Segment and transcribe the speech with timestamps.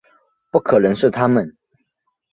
[0.49, 1.55] 不可能是他们